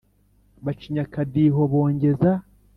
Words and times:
Bacinya 0.65 1.01
akadiho 1.07 1.61
bongeza 1.71 2.31